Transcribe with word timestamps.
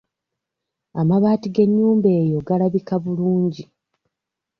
Amabaati 1.01 1.47
g'ennyumba 1.55 2.09
eyo 2.21 2.39
galabika 2.47 2.95
bulungi. 3.03 3.63